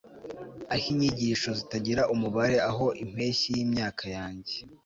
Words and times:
Ah 0.73 0.79
Inyigisho 0.91 1.49
zitagira 1.59 2.01
umubare 2.13 2.55
aho 2.69 2.85
impeshyi 3.03 3.49
yimyaka 3.57 4.05
yanjye 4.17 4.55